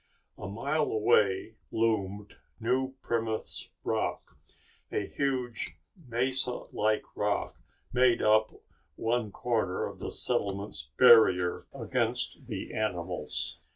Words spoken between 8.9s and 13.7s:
one corner of the settlement's barrier against the animals.